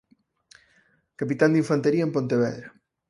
[1.19, 2.67] Capitán de Infantería en Pontevedra.